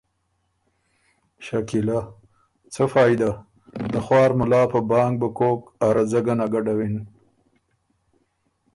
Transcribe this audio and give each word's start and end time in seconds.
شکیلۀ: 1.45 1.99
څۀ 2.73 2.83
فائدۀ؟ 2.91 3.29
ته 3.91 3.99
خوار 4.05 4.31
ملا 4.39 4.61
په 4.71 4.79
بانګ 4.89 5.13
بُو 5.19 5.29
کوک 5.37 5.61
ا 5.85 5.87
رځۀ 5.95 6.21
ګۀ 6.25 6.33
نک 6.39 6.49
ګډوِن۔ 6.53 6.95